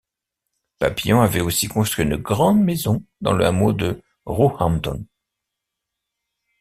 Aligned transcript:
Papillon 0.79 1.21
avait 1.21 1.41
aussi 1.41 1.67
construit 1.67 2.05
une 2.05 2.17
grande 2.17 2.59
maison 2.59 3.03
dans 3.21 3.33
le 3.33 3.45
hameau 3.45 3.71
de 3.71 4.01
Roehampton. 4.25 5.05